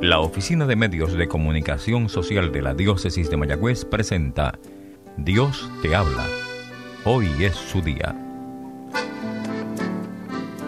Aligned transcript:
La 0.00 0.20
Oficina 0.20 0.66
de 0.66 0.76
Medios 0.76 1.14
de 1.14 1.26
Comunicación 1.26 2.08
Social 2.08 2.52
de 2.52 2.62
la 2.62 2.74
Diócesis 2.74 3.28
de 3.28 3.36
Mayagüez 3.36 3.84
presenta 3.84 4.58
Dios 5.16 5.68
te 5.82 5.96
habla. 5.96 6.24
Hoy 7.04 7.28
es 7.40 7.56
su 7.56 7.82
día. 7.82 8.14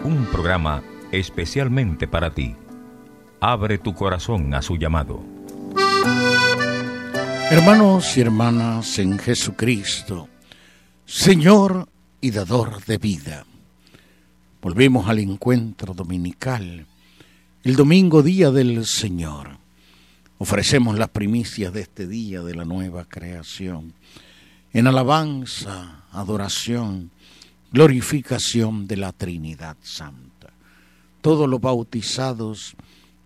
Un 0.03 0.25
programa 0.31 0.83
especialmente 1.11 2.07
para 2.07 2.31
ti. 2.31 2.55
Abre 3.39 3.77
tu 3.77 3.93
corazón 3.93 4.53
a 4.53 4.61
su 4.61 4.75
llamado. 4.75 5.23
Hermanos 7.49 8.17
y 8.17 8.21
hermanas 8.21 8.99
en 8.99 9.17
Jesucristo, 9.17 10.27
Señor 11.05 11.87
y 12.19 12.31
dador 12.31 12.83
de 12.85 12.97
vida. 12.97 13.45
Volvemos 14.61 15.07
al 15.07 15.19
encuentro 15.19 15.93
dominical 15.93 16.85
el 17.63 17.75
domingo 17.77 18.21
día 18.21 18.51
del 18.51 18.85
Señor. 18.85 19.57
Ofrecemos 20.37 20.99
las 20.99 21.07
primicias 21.07 21.71
de 21.71 21.79
este 21.79 22.07
día 22.07 22.41
de 22.41 22.55
la 22.55 22.65
nueva 22.65 23.05
creación. 23.05 23.93
En 24.73 24.87
alabanza, 24.87 26.03
adoración, 26.11 27.09
glorificación 27.71 28.85
de 28.85 28.97
la 28.97 29.13
Trinidad 29.13 29.77
Santa. 29.81 30.49
Todos 31.21 31.47
los 31.47 31.61
bautizados 31.61 32.75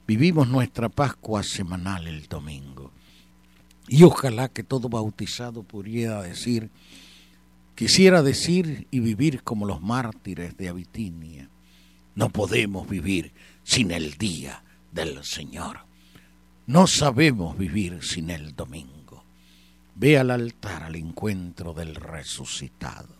vivimos 0.05 0.47
nuestra 0.47 0.88
Pascua 0.88 1.41
semanal 1.41 2.05
el 2.05 2.27
domingo. 2.27 2.91
Y 3.88 4.03
ojalá 4.03 4.49
que 4.49 4.61
todo 4.61 4.88
bautizado 4.88 5.63
pudiera 5.63 6.21
decir, 6.21 6.69
quisiera 7.75 8.21
decir 8.21 8.87
y 8.91 8.99
vivir 8.99 9.43
como 9.43 9.65
los 9.65 9.81
mártires 9.81 10.57
de 10.57 10.69
Abitinia. 10.69 11.49
No 12.15 12.29
podemos 12.29 12.87
vivir 12.87 13.33
sin 13.63 13.91
el 13.91 14.17
día 14.17 14.63
del 14.91 15.23
Señor. 15.23 15.80
No 16.67 16.88
sabemos 16.88 17.57
vivir 17.57 18.03
sin 18.03 18.30
el 18.30 18.55
domingo. 18.55 19.23
Ve 19.95 20.17
al 20.17 20.31
altar 20.31 20.83
al 20.83 20.95
encuentro 20.95 21.73
del 21.73 21.95
resucitado. 21.95 23.15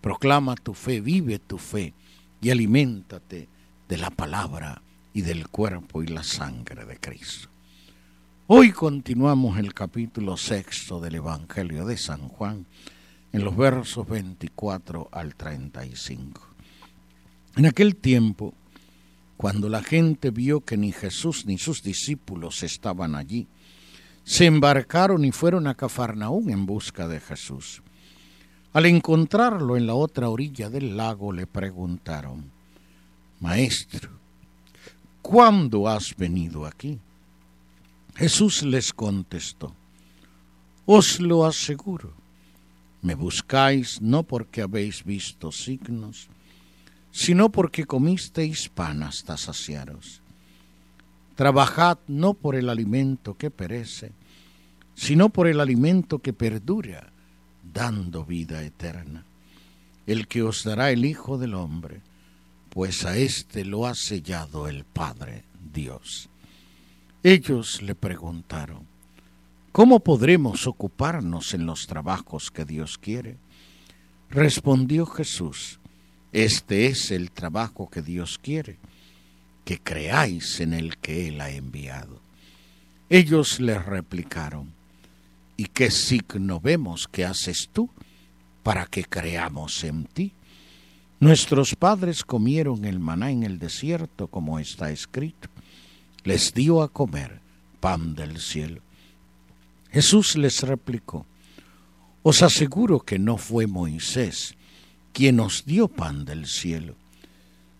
Proclama 0.00 0.54
tu 0.54 0.74
fe, 0.74 1.00
vive 1.00 1.38
tu 1.38 1.58
fe 1.58 1.92
y 2.40 2.50
aliméntate 2.50 3.48
de 3.88 3.96
la 3.96 4.10
palabra 4.10 4.80
y 5.12 5.22
del 5.22 5.48
cuerpo 5.48 6.02
y 6.02 6.06
la 6.06 6.22
sangre 6.22 6.84
de 6.84 6.98
Cristo. 6.98 7.48
Hoy 8.46 8.72
continuamos 8.72 9.58
el 9.58 9.74
capítulo 9.74 10.36
sexto 10.36 11.00
del 11.00 11.16
Evangelio 11.16 11.84
de 11.84 11.96
San 11.96 12.28
Juan 12.28 12.64
en 13.32 13.44
los 13.44 13.56
versos 13.56 14.06
24 14.08 15.08
al 15.12 15.34
35. 15.34 16.42
En 17.56 17.66
aquel 17.66 17.96
tiempo 17.96 18.54
cuando 19.38 19.68
la 19.68 19.84
gente 19.84 20.32
vio 20.32 20.62
que 20.62 20.76
ni 20.76 20.90
Jesús 20.90 21.46
ni 21.46 21.58
sus 21.58 21.84
discípulos 21.84 22.64
estaban 22.64 23.14
allí, 23.14 23.46
se 24.24 24.46
embarcaron 24.46 25.24
y 25.24 25.30
fueron 25.30 25.68
a 25.68 25.76
Cafarnaún 25.76 26.50
en 26.50 26.66
busca 26.66 27.06
de 27.06 27.20
Jesús. 27.20 27.80
Al 28.72 28.86
encontrarlo 28.86 29.76
en 29.76 29.86
la 29.86 29.94
otra 29.94 30.28
orilla 30.28 30.68
del 30.70 30.96
lago 30.96 31.32
le 31.32 31.46
preguntaron, 31.46 32.50
Maestro, 33.38 34.10
¿cuándo 35.22 35.86
has 35.86 36.16
venido 36.16 36.66
aquí? 36.66 36.98
Jesús 38.16 38.64
les 38.64 38.92
contestó, 38.92 39.72
Os 40.84 41.20
lo 41.20 41.46
aseguro, 41.46 42.12
me 43.02 43.14
buscáis 43.14 44.00
no 44.02 44.22
porque 44.22 44.62
habéis 44.62 45.04
visto 45.04 45.52
signos, 45.52 46.28
sino 47.10 47.50
porque 47.50 47.84
comisteis 47.84 48.68
pan 48.68 49.02
hasta 49.02 49.36
saciaros. 49.36 50.20
Trabajad 51.36 51.98
no 52.08 52.34
por 52.34 52.56
el 52.56 52.68
alimento 52.68 53.36
que 53.36 53.50
perece, 53.50 54.12
sino 54.94 55.28
por 55.28 55.46
el 55.46 55.60
alimento 55.60 56.18
que 56.18 56.32
perdura, 56.32 57.12
dando 57.72 58.24
vida 58.24 58.62
eterna, 58.62 59.24
el 60.06 60.26
que 60.26 60.42
os 60.42 60.64
dará 60.64 60.90
el 60.90 61.04
Hijo 61.04 61.38
del 61.38 61.54
Hombre, 61.54 62.00
pues 62.70 63.04
a 63.04 63.16
éste 63.16 63.64
lo 63.64 63.86
ha 63.86 63.94
sellado 63.94 64.68
el 64.68 64.84
Padre 64.84 65.44
Dios. 65.72 66.28
Ellos 67.22 67.82
le 67.82 67.94
preguntaron, 67.94 68.86
¿cómo 69.72 70.00
podremos 70.00 70.66
ocuparnos 70.66 71.54
en 71.54 71.66
los 71.66 71.86
trabajos 71.86 72.50
que 72.50 72.64
Dios 72.64 72.98
quiere? 72.98 73.36
Respondió 74.30 75.06
Jesús, 75.06 75.78
este 76.32 76.86
es 76.86 77.10
el 77.10 77.30
trabajo 77.30 77.88
que 77.88 78.02
Dios 78.02 78.38
quiere, 78.38 78.76
que 79.64 79.78
creáis 79.78 80.60
en 80.60 80.74
el 80.74 80.98
que 80.98 81.28
Él 81.28 81.40
ha 81.40 81.50
enviado. 81.50 82.20
Ellos 83.10 83.58
le 83.60 83.78
replicaron, 83.78 84.72
¿y 85.56 85.64
qué 85.64 85.90
signo 85.90 86.60
vemos 86.60 87.08
que 87.08 87.24
haces 87.24 87.70
tú 87.72 87.88
para 88.62 88.84
que 88.86 89.04
creamos 89.04 89.82
en 89.84 90.04
ti? 90.04 90.32
Nuestros 91.20 91.74
padres 91.74 92.22
comieron 92.22 92.84
el 92.84 93.00
maná 93.00 93.30
en 93.30 93.42
el 93.42 93.58
desierto, 93.58 94.28
como 94.28 94.58
está 94.58 94.90
escrito. 94.90 95.48
Les 96.22 96.52
dio 96.54 96.82
a 96.82 96.92
comer 96.92 97.40
pan 97.80 98.14
del 98.14 98.38
cielo. 98.38 98.82
Jesús 99.90 100.36
les 100.36 100.62
replicó, 100.62 101.26
Os 102.22 102.42
aseguro 102.42 103.00
que 103.00 103.18
no 103.18 103.38
fue 103.38 103.66
Moisés 103.66 104.54
quien 105.12 105.40
os 105.40 105.64
dio 105.64 105.88
pan 105.88 106.24
del 106.24 106.46
cielo, 106.46 106.94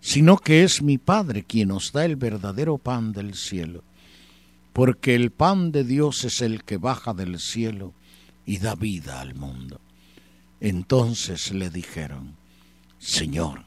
sino 0.00 0.38
que 0.38 0.64
es 0.64 0.82
mi 0.82 0.98
Padre 0.98 1.44
quien 1.44 1.70
os 1.70 1.92
da 1.92 2.04
el 2.04 2.16
verdadero 2.16 2.78
pan 2.78 3.12
del 3.12 3.34
cielo, 3.34 3.84
porque 4.72 5.14
el 5.14 5.30
pan 5.30 5.70
de 5.70 5.84
Dios 5.84 6.24
es 6.24 6.40
el 6.40 6.64
que 6.64 6.78
baja 6.78 7.14
del 7.14 7.38
cielo 7.38 7.94
y 8.46 8.58
da 8.58 8.74
vida 8.74 9.20
al 9.20 9.34
mundo. 9.34 9.80
Entonces 10.60 11.52
le 11.52 11.70
dijeron, 11.70 12.36
Señor, 12.98 13.64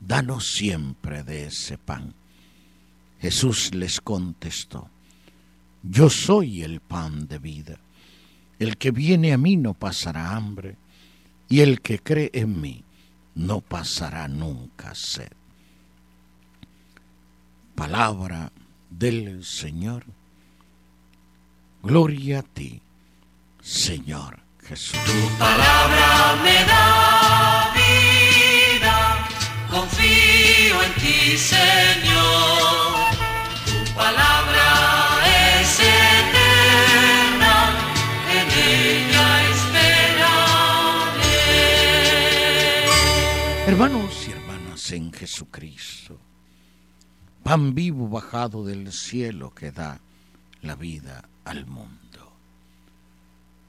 danos 0.00 0.52
siempre 0.52 1.22
de 1.22 1.46
ese 1.46 1.78
pan. 1.78 2.14
Jesús 3.20 3.74
les 3.74 4.00
contestó, 4.00 4.88
Yo 5.88 6.10
soy 6.10 6.62
el 6.62 6.80
pan 6.80 7.28
de 7.28 7.38
vida. 7.38 7.78
El 8.58 8.76
que 8.76 8.90
viene 8.90 9.32
a 9.32 9.38
mí 9.38 9.56
no 9.56 9.74
pasará 9.74 10.34
hambre, 10.34 10.76
y 11.48 11.60
el 11.60 11.80
que 11.80 11.98
cree 11.98 12.30
en 12.32 12.60
mí 12.60 12.82
no 13.34 13.60
pasará 13.60 14.26
nunca 14.28 14.94
sed. 14.94 15.30
Palabra 17.74 18.50
del 18.90 19.44
Señor. 19.44 20.04
Gloria 21.82 22.40
a 22.40 22.42
ti, 22.42 22.80
Señor 23.60 24.40
Jesús. 24.66 24.98
Tu 25.04 25.38
palabra 25.38 26.36
me 26.42 26.64
da 26.64 27.72
vida, 27.76 29.28
confío 29.70 30.82
en 30.82 30.94
ti, 30.94 31.36
Señor. 31.36 32.05
Hermanos 43.78 44.26
y 44.26 44.30
hermanas 44.30 44.90
en 44.92 45.12
Jesucristo, 45.12 46.18
pan 47.42 47.74
vivo 47.74 48.08
bajado 48.08 48.64
del 48.64 48.90
cielo 48.90 49.52
que 49.54 49.70
da 49.70 50.00
la 50.62 50.76
vida 50.76 51.28
al 51.44 51.66
mundo. 51.66 52.32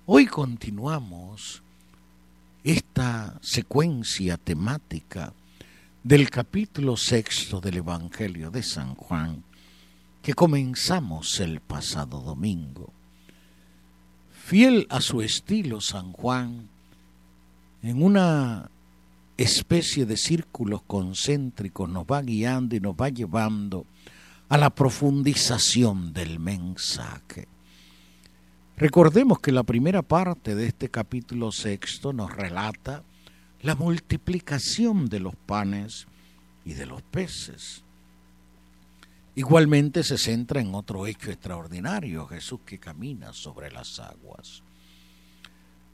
Hoy 0.06 0.25
continuamos 0.28 1.62
esta 2.63 3.38
secuencia 3.41 4.38
temática 4.38 5.34
del 6.06 6.29
capítulo 6.29 6.95
sexto 6.95 7.60
del 7.60 7.75
Evangelio 7.80 8.50
de 8.50 8.63
San 8.63 8.95
Juan 8.95 9.44
que 10.21 10.33
comenzamos 10.33 11.38
el 11.42 11.60
pasado 11.60 12.21
domingo. 12.21 12.94
Fiel 14.31 14.88
a 14.89 15.01
su 15.01 15.21
estilo, 15.21 15.81
San 15.81 16.13
Juan, 16.13 16.69
en 17.83 18.01
una 18.01 18.71
especie 19.38 20.06
de 20.06 20.18
círculos 20.18 20.81
concéntricos 20.84 21.88
nos 21.89 22.06
va 22.06 22.22
guiando 22.22 22.75
y 22.75 22.80
nos 22.80 22.95
va 22.95 23.10
llevando 23.10 23.86
a 24.50 24.57
la 24.57 24.69
profundización 24.72 26.13
del 26.13 26.39
mensaje. 26.39 27.48
Recordemos 28.78 29.39
que 29.39 29.51
la 29.51 29.63
primera 29.63 30.01
parte 30.01 30.56
de 30.56 30.68
este 30.68 30.89
capítulo 30.89 31.51
sexto 31.51 32.13
nos 32.13 32.36
relata 32.36 33.04
la 33.62 33.75
multiplicación 33.75 35.07
de 35.07 35.19
los 35.19 35.36
panes 35.36 36.07
y 36.63 36.74
de 36.74 36.86
los 36.86 37.01
peces. 37.01 37.84
Igualmente 39.36 40.04
se 40.04 40.18
centra 40.18 40.62
en 40.62 40.74
otro 40.74 41.06
hecho 41.06 41.30
extraordinario, 41.30 42.28
Jesús 42.28 42.62
que 42.66 42.80
camina 42.80 43.34
sobre 43.34 43.72
las 43.72 44.00
aguas. 44.00 44.63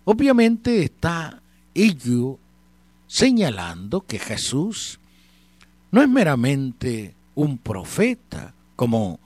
Obviamente 0.06 0.84
está 0.84 1.42
ello 1.74 2.40
señalando 3.14 4.02
que 4.02 4.18
Jesús 4.18 5.00
no 5.92 6.02
es 6.02 6.10
meramente 6.10 7.14
un 7.36 7.60
profeta, 7.60 8.56
como 8.76 9.20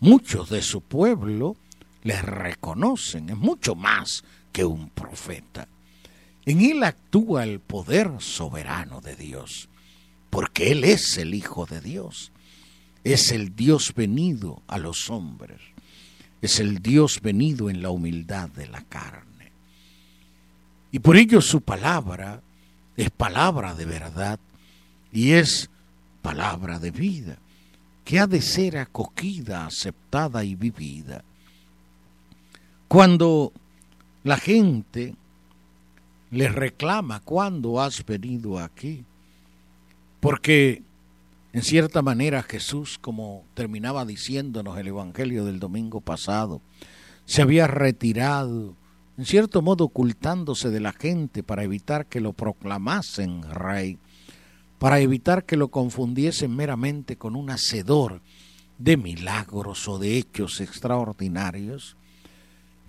muchos 0.00 0.50
de 0.50 0.62
su 0.62 0.80
pueblo 0.80 1.54
les 2.02 2.20
reconocen, 2.24 3.30
es 3.30 3.36
mucho 3.36 3.76
más 3.76 4.24
que 4.50 4.64
un 4.64 4.90
profeta. 4.90 5.68
En 6.44 6.60
él 6.60 6.82
actúa 6.82 7.44
el 7.44 7.60
poder 7.60 8.10
soberano 8.18 9.00
de 9.00 9.14
Dios, 9.14 9.68
porque 10.28 10.72
Él 10.72 10.82
es 10.82 11.18
el 11.18 11.34
Hijo 11.34 11.66
de 11.66 11.80
Dios, 11.80 12.32
es 13.04 13.30
el 13.30 13.54
Dios 13.54 13.94
venido 13.94 14.60
a 14.66 14.76
los 14.76 15.08
hombres, 15.08 15.60
es 16.42 16.58
el 16.58 16.80
Dios 16.82 17.20
venido 17.20 17.70
en 17.70 17.80
la 17.80 17.90
humildad 17.90 18.48
de 18.48 18.66
la 18.66 18.82
carne. 18.82 19.52
Y 20.90 20.98
por 20.98 21.16
ello 21.16 21.40
su 21.40 21.60
palabra 21.60 22.42
es 22.98 23.10
palabra 23.10 23.74
de 23.74 23.86
verdad 23.86 24.38
y 25.10 25.32
es 25.32 25.70
palabra 26.20 26.78
de 26.78 26.90
vida, 26.90 27.38
que 28.04 28.18
ha 28.18 28.26
de 28.26 28.42
ser 28.42 28.76
acogida, 28.76 29.64
aceptada 29.64 30.44
y 30.44 30.54
vivida. 30.54 31.24
Cuando 32.88 33.52
la 34.24 34.36
gente 34.36 35.14
les 36.30 36.54
reclama 36.54 37.20
cuándo 37.20 37.80
has 37.80 38.04
venido 38.04 38.58
aquí. 38.58 39.04
Porque 40.20 40.82
en 41.52 41.62
cierta 41.62 42.02
manera 42.02 42.42
Jesús, 42.42 42.98
como 43.00 43.44
terminaba 43.54 44.04
diciéndonos 44.04 44.76
el 44.78 44.88
Evangelio 44.88 45.44
del 45.44 45.60
domingo 45.60 46.00
pasado, 46.00 46.60
se 47.24 47.42
había 47.42 47.66
retirado, 47.66 48.74
en 49.18 49.26
cierto 49.26 49.62
modo 49.62 49.84
ocultándose 49.84 50.70
de 50.70 50.78
la 50.78 50.92
gente 50.92 51.42
para 51.42 51.64
evitar 51.64 52.06
que 52.06 52.20
lo 52.20 52.32
proclamasen 52.32 53.42
rey, 53.42 53.98
para 54.78 55.00
evitar 55.00 55.44
que 55.44 55.56
lo 55.56 55.68
confundiesen 55.68 56.54
meramente 56.54 57.16
con 57.16 57.34
un 57.34 57.50
hacedor 57.50 58.22
de 58.78 58.96
milagros 58.96 59.88
o 59.88 59.98
de 59.98 60.16
hechos 60.18 60.60
extraordinarios. 60.60 61.96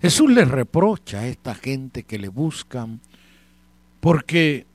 Jesús 0.00 0.30
les 0.30 0.46
reprocha 0.46 1.18
a 1.18 1.26
esta 1.26 1.56
gente 1.56 2.04
que 2.04 2.20
le 2.20 2.28
buscan 2.28 3.00
porque 3.98 4.66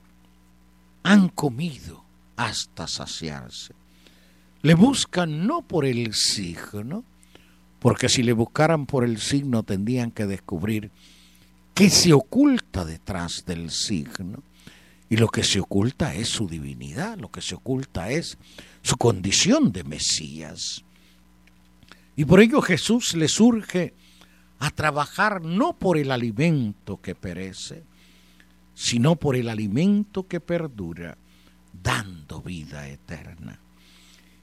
han 1.04 1.30
comido 1.30 2.04
hasta 2.36 2.86
saciarse. 2.86 3.72
Le 4.60 4.74
buscan 4.74 5.46
no 5.46 5.62
por 5.62 5.86
el 5.86 6.12
signo, 6.12 7.02
porque 7.78 8.10
si 8.10 8.22
le 8.22 8.34
buscaran 8.34 8.84
por 8.84 9.04
el 9.04 9.18
signo 9.18 9.62
tendrían 9.62 10.10
que 10.10 10.26
descubrir 10.26 10.90
qué 11.76 11.90
se 11.90 12.14
oculta 12.14 12.86
detrás 12.86 13.44
del 13.46 13.70
signo. 13.70 14.42
Y 15.08 15.18
lo 15.18 15.28
que 15.28 15.44
se 15.44 15.60
oculta 15.60 16.14
es 16.14 16.28
su 16.28 16.48
divinidad, 16.48 17.16
lo 17.18 17.30
que 17.30 17.42
se 17.42 17.54
oculta 17.54 18.10
es 18.10 18.38
su 18.82 18.96
condición 18.96 19.70
de 19.70 19.84
Mesías. 19.84 20.82
Y 22.16 22.24
por 22.24 22.40
ello 22.40 22.60
Jesús 22.60 23.14
le 23.14 23.28
surge 23.28 23.92
a 24.58 24.70
trabajar 24.70 25.42
no 25.42 25.74
por 25.74 25.98
el 25.98 26.10
alimento 26.10 27.00
que 27.00 27.14
perece, 27.14 27.84
sino 28.74 29.14
por 29.14 29.36
el 29.36 29.48
alimento 29.48 30.26
que 30.26 30.40
perdura, 30.40 31.18
dando 31.82 32.40
vida 32.40 32.88
eterna. 32.88 33.60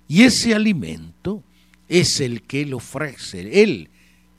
Y 0.08 0.22
ese 0.22 0.54
alimento 0.54 1.44
es 1.90 2.22
el 2.22 2.44
que 2.44 2.62
él 2.62 2.76
ofrece, 2.76 3.64
él, 3.64 3.90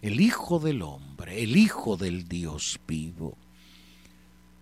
el 0.05 0.21
Hijo 0.21 0.59
del 0.59 0.83
Hombre, 0.83 1.43
el 1.43 1.57
Hijo 1.57 1.97
del 1.97 2.29
Dios 2.29 2.79
vivo. 2.87 3.39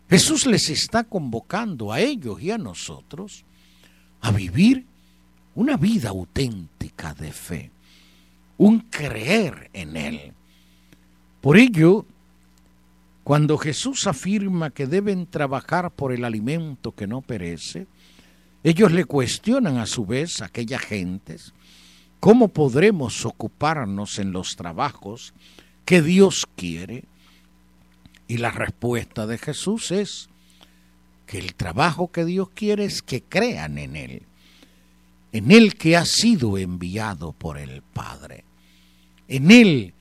Jesús 0.08 0.46
les 0.46 0.70
está 0.70 1.02
convocando 1.02 1.92
a 1.92 1.98
ellos 1.98 2.40
y 2.40 2.52
a 2.52 2.58
nosotros 2.58 3.44
a 4.20 4.30
vivir 4.30 4.86
una 5.56 5.76
vida 5.76 6.10
auténtica 6.10 7.12
de 7.14 7.32
fe, 7.32 7.72
un 8.56 8.82
creer 8.82 9.68
en 9.72 9.96
Él. 9.96 10.32
Por 11.40 11.56
ello, 11.56 12.06
cuando 13.24 13.58
Jesús 13.58 14.06
afirma 14.06 14.70
que 14.70 14.86
deben 14.86 15.26
trabajar 15.26 15.90
por 15.90 16.12
el 16.12 16.24
alimento 16.24 16.92
que 16.92 17.08
no 17.08 17.20
perece, 17.20 17.88
ellos 18.62 18.92
le 18.92 19.06
cuestionan 19.06 19.78
a 19.78 19.86
su 19.86 20.06
vez 20.06 20.40
a 20.40 20.44
aquellas 20.44 20.82
gentes 20.82 21.52
cómo 22.22 22.46
podremos 22.46 23.26
ocuparnos 23.26 24.20
en 24.20 24.30
los 24.30 24.54
trabajos 24.54 25.34
que 25.84 26.02
Dios 26.02 26.46
quiere. 26.54 27.02
Y 28.28 28.36
la 28.36 28.52
respuesta 28.52 29.26
de 29.26 29.38
Jesús 29.38 29.90
es 29.90 30.28
que 31.26 31.40
el 31.40 31.56
trabajo 31.56 32.12
que 32.12 32.24
Dios 32.24 32.50
quiere 32.54 32.84
es 32.84 33.02
que 33.02 33.24
crean 33.24 33.76
en 33.76 33.96
Él, 33.96 34.22
en 35.32 35.50
Él 35.50 35.74
que 35.74 35.96
ha 35.96 36.04
sido 36.04 36.58
enviado 36.58 37.32
por 37.32 37.58
el 37.58 37.82
Padre, 37.82 38.44
en 39.26 39.50
Él 39.50 39.92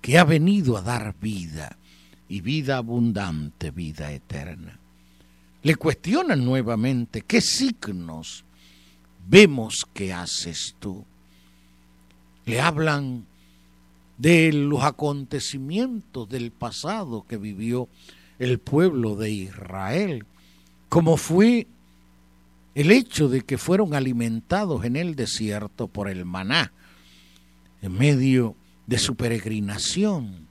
que 0.00 0.18
ha 0.18 0.24
venido 0.24 0.78
a 0.78 0.82
dar 0.82 1.14
vida 1.20 1.78
y 2.28 2.40
vida 2.40 2.78
abundante, 2.78 3.70
vida 3.70 4.10
eterna. 4.10 4.80
Le 5.62 5.76
cuestionan 5.76 6.44
nuevamente, 6.44 7.22
¿qué 7.22 7.40
signos 7.40 8.44
vemos 9.28 9.86
que 9.94 10.12
haces 10.12 10.74
tú? 10.80 11.06
Le 12.48 12.60
hablan 12.60 13.26
de 14.16 14.52
los 14.52 14.82
acontecimientos 14.82 16.28
del 16.28 16.50
pasado 16.50 17.24
que 17.28 17.36
vivió 17.36 17.88
el 18.38 18.58
pueblo 18.58 19.16
de 19.16 19.30
Israel, 19.30 20.24
como 20.88 21.16
fue 21.16 21.66
el 22.74 22.90
hecho 22.90 23.28
de 23.28 23.42
que 23.42 23.58
fueron 23.58 23.94
alimentados 23.94 24.84
en 24.84 24.96
el 24.96 25.14
desierto 25.14 25.88
por 25.88 26.08
el 26.08 26.24
maná, 26.24 26.72
en 27.82 27.92
medio 27.92 28.56
de 28.86 28.98
su 28.98 29.14
peregrinación 29.14 30.48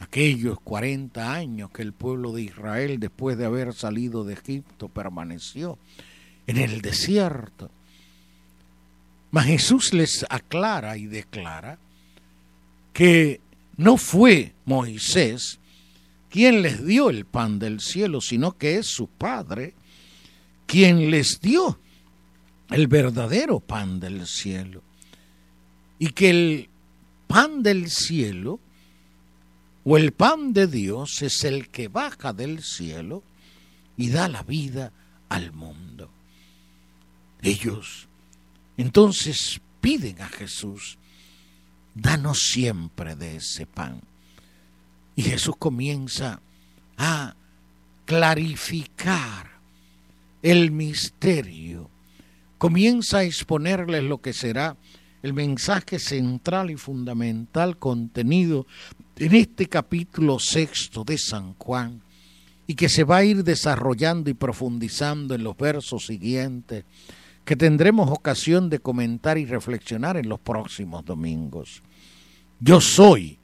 aquellos 0.00 0.58
40 0.60 1.32
años 1.32 1.70
que 1.70 1.82
el 1.82 1.92
pueblo 1.92 2.32
de 2.32 2.42
Israel, 2.42 2.98
después 2.98 3.36
de 3.36 3.44
haber 3.44 3.74
salido 3.74 4.24
de 4.24 4.32
Egipto, 4.34 4.88
permaneció 4.88 5.78
en 6.46 6.56
el 6.56 6.80
desierto. 6.80 7.70
Mas 9.30 9.46
Jesús 9.46 9.92
les 9.92 10.24
aclara 10.28 10.96
y 10.96 11.06
declara 11.06 11.78
que 12.92 13.40
no 13.76 13.96
fue 13.96 14.54
Moisés 14.64 15.58
quien 16.28 16.62
les 16.62 16.84
dio 16.84 17.10
el 17.10 17.24
pan 17.24 17.58
del 17.58 17.80
cielo, 17.80 18.20
sino 18.20 18.56
que 18.56 18.76
es 18.76 18.86
su 18.86 19.08
Padre 19.08 19.74
quien 20.66 21.10
les 21.10 21.40
dio 21.40 21.78
el 22.70 22.86
verdadero 22.86 23.60
pan 23.60 23.98
del 24.00 24.26
cielo. 24.26 24.82
Y 25.98 26.10
que 26.10 26.30
el 26.30 26.68
pan 27.26 27.62
del 27.62 27.90
cielo 27.90 28.60
o 29.84 29.96
el 29.96 30.12
pan 30.12 30.52
de 30.52 30.66
Dios 30.66 31.22
es 31.22 31.44
el 31.44 31.68
que 31.68 31.88
baja 31.88 32.32
del 32.32 32.62
cielo 32.62 33.22
y 33.96 34.10
da 34.10 34.28
la 34.28 34.42
vida 34.42 34.92
al 35.28 35.52
mundo. 35.52 36.10
Ellos 37.42 38.08
entonces 38.80 39.60
piden 39.80 40.20
a 40.22 40.28
Jesús, 40.28 40.98
danos 41.94 42.50
siempre 42.50 43.16
de 43.16 43.36
ese 43.36 43.66
pan. 43.66 44.00
Y 45.16 45.22
Jesús 45.22 45.56
comienza 45.58 46.40
a 46.96 47.34
clarificar 48.06 49.50
el 50.42 50.70
misterio, 50.70 51.90
comienza 52.58 53.18
a 53.18 53.24
exponerles 53.24 54.02
lo 54.02 54.20
que 54.20 54.32
será 54.32 54.76
el 55.22 55.34
mensaje 55.34 55.98
central 55.98 56.70
y 56.70 56.76
fundamental 56.76 57.76
contenido 57.76 58.66
en 59.16 59.34
este 59.34 59.66
capítulo 59.66 60.38
sexto 60.38 61.04
de 61.04 61.18
San 61.18 61.54
Juan 61.54 62.00
y 62.66 62.74
que 62.74 62.88
se 62.88 63.04
va 63.04 63.18
a 63.18 63.24
ir 63.24 63.44
desarrollando 63.44 64.30
y 64.30 64.34
profundizando 64.34 65.34
en 65.34 65.44
los 65.44 65.56
versos 65.56 66.06
siguientes 66.06 66.84
que 67.44 67.56
tendremos 67.56 68.10
ocasión 68.10 68.70
de 68.70 68.78
comentar 68.78 69.38
y 69.38 69.46
reflexionar 69.46 70.16
en 70.16 70.28
los 70.28 70.40
próximos 70.40 71.04
domingos. 71.04 71.82
Yo 72.60 72.80
soy 72.80 73.38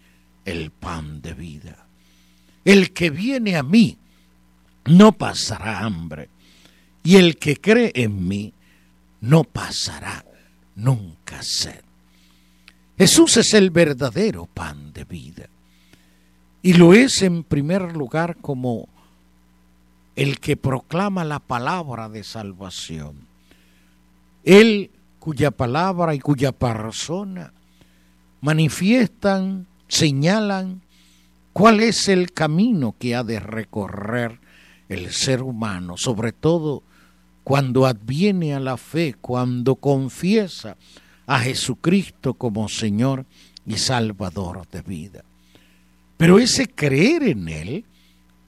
el 0.44 0.70
pan 0.70 1.20
de 1.22 1.34
vida. 1.34 1.86
El 2.64 2.92
que 2.92 3.10
viene 3.10 3.56
a 3.56 3.62
mí 3.62 3.98
no 4.86 5.12
pasará 5.12 5.80
hambre 5.80 6.28
y 7.02 7.16
el 7.16 7.36
que 7.36 7.56
cree 7.56 7.92
en 7.94 8.26
mí 8.26 8.52
no 9.20 9.44
pasará 9.44 10.24
nunca 10.74 11.42
sed. 11.42 11.82
Jesús 12.98 13.36
es 13.36 13.54
el 13.54 13.70
verdadero 13.70 14.46
pan 14.46 14.92
de 14.92 15.04
vida. 15.04 15.48
Y 16.62 16.72
lo 16.72 16.94
es 16.94 17.22
en 17.22 17.44
primer 17.44 17.96
lugar 17.96 18.36
como 18.36 18.88
el 20.16 20.40
que 20.40 20.56
proclama 20.56 21.24
la 21.24 21.38
palabra 21.38 22.08
de 22.08 22.24
salvación. 22.24 23.26
Él 24.46 24.92
cuya 25.18 25.50
palabra 25.50 26.14
y 26.14 26.20
cuya 26.20 26.52
persona 26.52 27.52
manifiestan, 28.40 29.66
señalan 29.88 30.82
cuál 31.52 31.80
es 31.80 32.08
el 32.08 32.32
camino 32.32 32.94
que 32.96 33.16
ha 33.16 33.24
de 33.24 33.40
recorrer 33.40 34.38
el 34.88 35.10
ser 35.10 35.42
humano, 35.42 35.96
sobre 35.96 36.30
todo 36.30 36.84
cuando 37.42 37.86
adviene 37.86 38.54
a 38.54 38.60
la 38.60 38.76
fe, 38.76 39.16
cuando 39.20 39.74
confiesa 39.74 40.76
a 41.26 41.40
Jesucristo 41.40 42.34
como 42.34 42.68
Señor 42.68 43.26
y 43.66 43.78
Salvador 43.78 44.68
de 44.70 44.82
vida. 44.82 45.24
Pero 46.16 46.38
ese 46.38 46.68
creer 46.68 47.24
en 47.24 47.48
Él, 47.48 47.84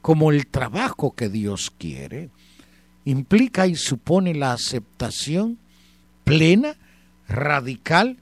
como 0.00 0.30
el 0.30 0.46
trabajo 0.46 1.16
que 1.16 1.28
Dios 1.28 1.72
quiere, 1.76 2.30
implica 3.04 3.66
y 3.66 3.74
supone 3.74 4.32
la 4.34 4.52
aceptación 4.52 5.58
plena, 6.28 6.76
radical 7.26 8.18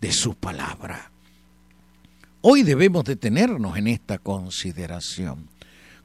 de 0.00 0.12
su 0.12 0.34
palabra. 0.36 1.10
Hoy 2.42 2.62
debemos 2.62 3.02
detenernos 3.02 3.76
en 3.76 3.88
esta 3.88 4.18
consideración. 4.18 5.48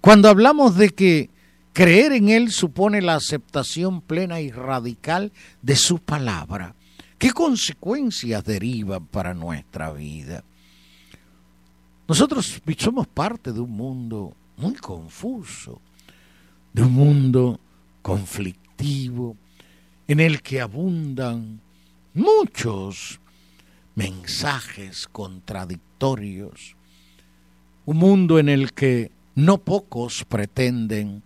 Cuando 0.01 0.27
hablamos 0.27 0.75
de 0.75 0.89
que 0.89 1.29
creer 1.71 2.13
en 2.13 2.29
Él 2.29 2.51
supone 2.51 2.99
la 2.99 3.13
aceptación 3.13 4.01
plena 4.01 4.41
y 4.41 4.49
radical 4.49 5.31
de 5.61 5.75
su 5.75 5.99
palabra, 5.99 6.73
¿qué 7.19 7.31
consecuencias 7.31 8.43
derivan 8.43 9.05
para 9.05 9.35
nuestra 9.35 9.91
vida? 9.91 10.43
Nosotros 12.07 12.59
somos 12.79 13.05
parte 13.05 13.53
de 13.53 13.59
un 13.59 13.71
mundo 13.71 14.33
muy 14.57 14.73
confuso, 14.73 15.79
de 16.73 16.81
un 16.81 16.93
mundo 16.93 17.59
conflictivo, 18.01 19.37
en 20.07 20.19
el 20.19 20.41
que 20.41 20.61
abundan 20.61 21.59
muchos 22.13 23.19
mensajes 23.95 25.07
contradictorios, 25.07 26.75
un 27.85 27.97
mundo 27.97 28.39
en 28.39 28.49
el 28.49 28.73
que 28.73 29.11
no 29.35 29.57
pocos 29.57 30.23
pretenden 30.25 31.23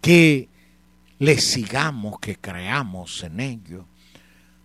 que 0.00 0.48
le 1.18 1.38
sigamos, 1.38 2.18
que 2.20 2.36
creamos 2.36 3.22
en 3.22 3.40
ello. 3.40 3.86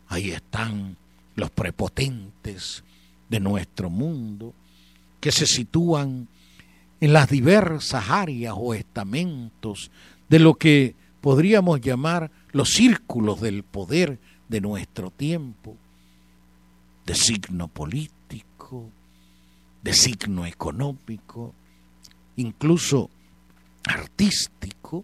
Ahí 0.07 0.31
están 0.31 0.97
los 1.35 1.49
prepotentes 1.51 2.83
de 3.29 3.39
nuestro 3.39 3.89
mundo, 3.89 4.53
que 5.19 5.31
se 5.31 5.45
sitúan 5.45 6.27
en 6.99 7.13
las 7.13 7.29
diversas 7.29 8.09
áreas 8.09 8.53
o 8.57 8.73
estamentos 8.73 9.89
de 10.29 10.39
lo 10.39 10.55
que 10.55 10.95
podríamos 11.21 11.81
llamar 11.81 12.31
los 12.51 12.69
círculos 12.69 13.41
del 13.41 13.63
poder 13.63 14.19
de 14.49 14.61
nuestro 14.61 15.11
tiempo, 15.11 15.77
de 17.05 17.15
signo 17.15 17.67
político, 17.67 18.89
de 19.81 19.93
signo 19.93 20.45
económico, 20.45 21.53
incluso 22.35 23.09
artístico, 23.85 25.03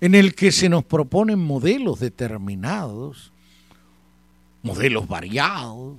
en 0.00 0.14
el 0.14 0.34
que 0.34 0.52
se 0.52 0.68
nos 0.68 0.84
proponen 0.84 1.38
modelos 1.38 2.00
determinados, 2.00 3.32
modelos 4.62 5.06
variados, 5.06 5.96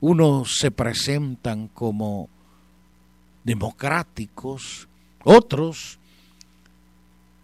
unos 0.00 0.58
se 0.58 0.70
presentan 0.70 1.68
como 1.68 2.28
democráticos, 3.44 4.88
otros 5.24 5.98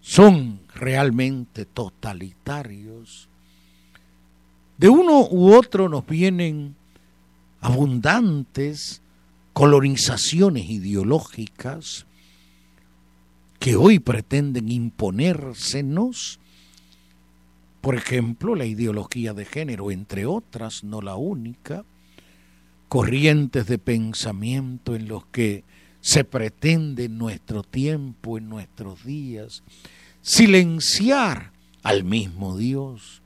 son 0.04 0.60
realmente 0.74 1.64
totalitarios. 1.64 3.26
De 4.76 4.90
uno 4.90 5.26
u 5.30 5.54
otro 5.54 5.88
nos 5.88 6.06
vienen 6.06 6.76
abundantes 7.62 9.00
colonizaciones 9.54 10.68
ideológicas 10.68 12.04
que 13.58 13.76
hoy 13.76 13.98
pretenden 13.98 14.68
imponérsenos, 14.70 16.38
por 17.80 17.94
ejemplo, 17.94 18.56
la 18.56 18.66
ideología 18.66 19.32
de 19.32 19.46
género, 19.46 19.90
entre 19.90 20.26
otras, 20.26 20.84
no 20.84 21.00
la 21.00 21.16
única, 21.16 21.82
corrientes 22.90 23.66
de 23.66 23.78
pensamiento 23.78 24.94
en 24.96 25.08
los 25.08 25.24
que 25.24 25.64
se 26.04 26.22
pretende 26.22 27.04
en 27.04 27.16
nuestro 27.16 27.62
tiempo, 27.62 28.36
en 28.36 28.50
nuestros 28.50 29.06
días, 29.06 29.62
silenciar 30.20 31.50
al 31.82 32.04
mismo 32.04 32.58
Dios, 32.58 33.22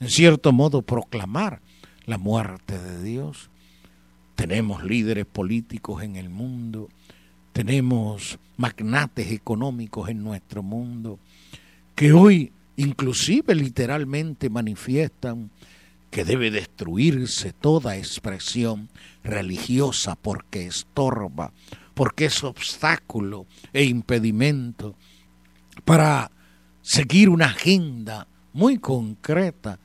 en 0.00 0.08
cierto 0.08 0.50
modo 0.50 0.80
proclamar 0.80 1.60
la 2.06 2.16
muerte 2.16 2.78
de 2.78 3.02
Dios. 3.02 3.50
Tenemos 4.36 4.84
líderes 4.84 5.26
políticos 5.26 6.02
en 6.02 6.16
el 6.16 6.30
mundo, 6.30 6.88
tenemos 7.52 8.38
magnates 8.56 9.30
económicos 9.30 10.08
en 10.08 10.24
nuestro 10.24 10.62
mundo, 10.62 11.18
que 11.94 12.14
hoy 12.14 12.52
inclusive 12.76 13.54
literalmente 13.54 14.48
manifiestan 14.48 15.50
que 16.10 16.24
debe 16.24 16.50
destruirse 16.50 17.52
toda 17.52 17.98
expresión 17.98 18.88
religiosa 19.22 20.16
porque 20.16 20.66
estorba, 20.66 21.52
porque 21.94 22.26
es 22.26 22.44
obstáculo 22.44 23.46
e 23.72 23.84
impedimento 23.84 24.94
para 25.84 26.30
seguir 26.82 27.28
una 27.28 27.46
agenda 27.46 28.26
muy 28.52 28.78
concreta 28.78 29.78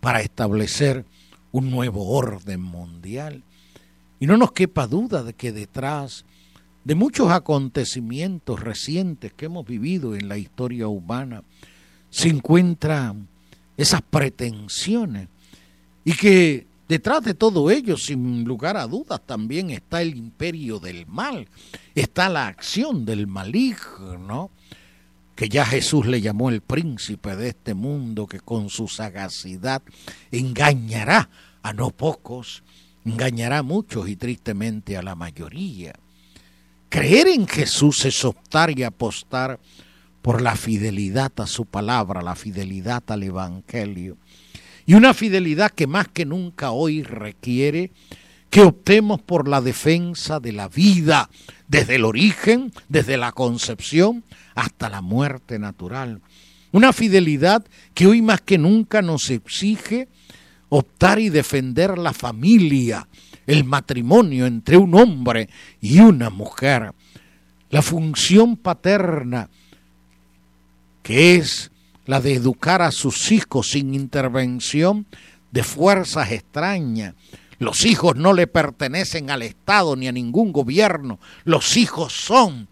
para 0.00 0.20
establecer 0.20 1.04
un 1.52 1.70
nuevo 1.70 2.10
orden 2.10 2.60
mundial. 2.60 3.42
Y 4.20 4.26
no 4.26 4.36
nos 4.36 4.52
quepa 4.52 4.86
duda 4.86 5.22
de 5.22 5.32
que 5.32 5.52
detrás 5.52 6.24
de 6.84 6.94
muchos 6.94 7.30
acontecimientos 7.30 8.60
recientes 8.60 9.32
que 9.32 9.46
hemos 9.46 9.66
vivido 9.66 10.14
en 10.14 10.28
la 10.28 10.36
historia 10.36 10.88
humana 10.88 11.42
se 12.10 12.28
encuentran 12.28 13.28
esas 13.76 14.02
pretensiones 14.02 15.28
y 16.04 16.12
que 16.12 16.66
detrás 16.88 17.22
de 17.22 17.34
todo 17.34 17.70
ello, 17.70 17.96
sin 17.96 18.44
lugar 18.44 18.76
a 18.76 18.86
dudas, 18.86 19.20
también 19.24 19.70
está 19.70 20.02
el 20.02 20.16
imperio 20.16 20.78
del 20.78 21.06
mal, 21.06 21.48
está 21.94 22.28
la 22.28 22.46
acción 22.46 23.04
del 23.04 23.26
maligno, 23.26 24.50
que 25.34 25.48
ya 25.48 25.66
Jesús 25.66 26.06
le 26.06 26.20
llamó 26.20 26.50
el 26.50 26.60
príncipe 26.60 27.34
de 27.36 27.48
este 27.48 27.74
mundo, 27.74 28.26
que 28.26 28.40
con 28.40 28.68
su 28.68 28.88
sagacidad 28.88 29.82
engañará 30.30 31.28
a 31.62 31.72
no 31.72 31.90
pocos, 31.90 32.62
engañará 33.04 33.58
a 33.58 33.62
muchos 33.62 34.08
y 34.08 34.16
tristemente 34.16 34.96
a 34.96 35.02
la 35.02 35.14
mayoría. 35.14 35.94
Creer 36.88 37.28
en 37.28 37.48
Jesús 37.48 38.04
es 38.04 38.24
optar 38.24 38.78
y 38.78 38.84
apostar 38.84 39.58
por 40.22 40.40
la 40.40 40.56
fidelidad 40.56 41.32
a 41.38 41.46
su 41.46 41.66
palabra, 41.66 42.22
la 42.22 42.36
fidelidad 42.36 43.02
al 43.08 43.24
Evangelio. 43.24 44.16
Y 44.86 44.94
una 44.94 45.14
fidelidad 45.14 45.70
que 45.70 45.86
más 45.86 46.08
que 46.08 46.26
nunca 46.26 46.70
hoy 46.70 47.02
requiere 47.02 47.90
que 48.50 48.62
optemos 48.62 49.20
por 49.20 49.48
la 49.48 49.60
defensa 49.60 50.38
de 50.40 50.52
la 50.52 50.68
vida 50.68 51.30
desde 51.66 51.96
el 51.96 52.04
origen, 52.04 52.72
desde 52.88 53.16
la 53.16 53.32
concepción 53.32 54.24
hasta 54.54 54.88
la 54.88 55.00
muerte 55.00 55.58
natural. 55.58 56.20
Una 56.70 56.92
fidelidad 56.92 57.64
que 57.94 58.06
hoy 58.06 58.20
más 58.20 58.40
que 58.40 58.58
nunca 58.58 59.00
nos 59.00 59.30
exige 59.30 60.08
optar 60.68 61.18
y 61.18 61.30
defender 61.30 61.98
la 61.98 62.12
familia, 62.12 63.06
el 63.46 63.64
matrimonio 63.64 64.46
entre 64.46 64.76
un 64.76 64.94
hombre 64.94 65.48
y 65.80 66.00
una 66.00 66.30
mujer, 66.30 66.92
la 67.70 67.82
función 67.82 68.56
paterna, 68.56 69.48
que 71.02 71.36
es 71.36 71.70
la 72.06 72.20
de 72.20 72.34
educar 72.34 72.82
a 72.82 72.92
sus 72.92 73.32
hijos 73.32 73.70
sin 73.70 73.94
intervención 73.94 75.06
de 75.50 75.62
fuerzas 75.62 76.32
extrañas. 76.32 77.14
Los 77.58 77.84
hijos 77.86 78.16
no 78.16 78.32
le 78.32 78.46
pertenecen 78.46 79.30
al 79.30 79.42
Estado 79.42 79.96
ni 79.96 80.08
a 80.08 80.12
ningún 80.12 80.52
gobierno. 80.52 81.18
Los 81.44 81.76
hijos 81.76 82.12
son 82.12 82.68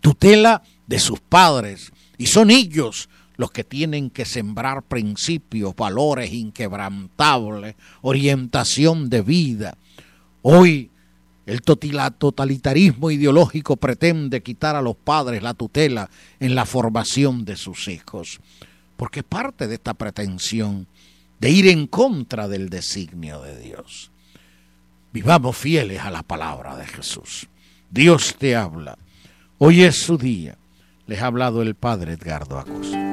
tutela 0.00 0.62
de 0.86 0.98
sus 0.98 1.20
padres 1.20 1.92
y 2.18 2.26
son 2.26 2.50
ellos 2.50 3.08
los 3.36 3.52
que 3.52 3.64
tienen 3.64 4.10
que 4.10 4.26
sembrar 4.26 4.82
principios, 4.82 5.74
valores 5.74 6.32
inquebrantables, 6.32 7.74
orientación 8.02 9.08
de 9.08 9.22
vida. 9.22 9.78
Hoy 10.42 10.90
el 11.50 11.62
totalitarismo 11.62 13.10
ideológico 13.10 13.76
pretende 13.76 14.40
quitar 14.40 14.76
a 14.76 14.82
los 14.82 14.94
padres 14.94 15.42
la 15.42 15.52
tutela 15.52 16.08
en 16.38 16.54
la 16.54 16.64
formación 16.64 17.44
de 17.44 17.56
sus 17.56 17.88
hijos, 17.88 18.38
porque 18.96 19.24
parte 19.24 19.66
de 19.66 19.74
esta 19.74 19.94
pretensión 19.94 20.86
de 21.40 21.50
ir 21.50 21.66
en 21.66 21.88
contra 21.88 22.46
del 22.46 22.68
designio 22.68 23.40
de 23.40 23.58
Dios. 23.58 24.12
Vivamos 25.12 25.56
fieles 25.56 26.00
a 26.02 26.12
la 26.12 26.22
palabra 26.22 26.76
de 26.76 26.86
Jesús. 26.86 27.48
Dios 27.90 28.36
te 28.38 28.54
habla. 28.54 28.96
Hoy 29.58 29.82
es 29.82 29.96
su 29.96 30.18
día. 30.18 30.56
Les 31.08 31.20
ha 31.20 31.26
hablado 31.26 31.62
el 31.62 31.74
Padre 31.74 32.12
Edgardo 32.12 32.60
Acosta. 32.60 33.10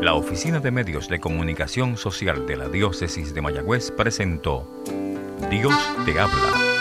La 0.00 0.14
Oficina 0.14 0.58
de 0.58 0.72
Medios 0.72 1.08
de 1.08 1.20
Comunicación 1.20 1.96
Social 1.96 2.46
de 2.46 2.56
la 2.56 2.68
Diócesis 2.68 3.32
de 3.32 3.40
Mayagüez 3.40 3.92
presentó 3.92 4.68
Dios 5.50 5.74
te 6.04 6.18
habla 6.18 6.74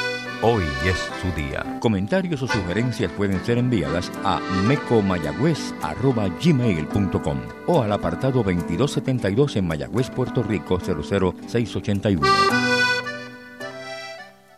Hoy 0.46 0.66
es 0.86 0.98
su 1.22 1.32
día. 1.42 1.64
Comentarios 1.80 2.42
o 2.42 2.48
sugerencias 2.48 3.10
pueden 3.14 3.42
ser 3.46 3.58
enviadas 3.58 4.12
a 4.26 4.42
mecomayagüez.gmail.com 4.68 7.38
o 7.68 7.82
al 7.82 7.94
apartado 7.94 8.44
2272 8.44 9.56
en 9.56 9.68
Mayagüez, 9.68 10.10
Puerto 10.10 10.44
Rico 10.44 10.82
00681. 10.82 12.63